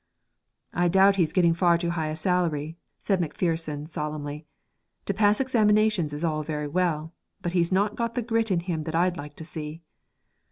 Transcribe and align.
'I 0.73 0.87
doubt 0.87 1.15
he's 1.17 1.31
getting 1.31 1.53
far 1.53 1.77
too 1.77 1.91
high 1.91 2.07
a 2.07 2.15
salary,' 2.15 2.75
said 2.97 3.21
Macpherson 3.21 3.85
solemnly. 3.85 4.47
'To 5.05 5.13
pass 5.13 5.39
examinations 5.39 6.11
is 6.11 6.23
all 6.25 6.41
very 6.41 6.67
well; 6.67 7.13
but 7.43 7.51
he's 7.51 7.71
not 7.71 7.95
got 7.95 8.15
the 8.15 8.23
grit 8.23 8.49
in 8.49 8.61
him 8.61 8.85
that 8.85 8.95
I'd 8.95 9.15
like 9.17 9.35
to 9.35 9.45
see.' 9.45 9.83